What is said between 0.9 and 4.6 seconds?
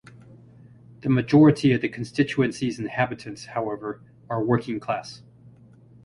The majority of the constituency's inhabitants, however, are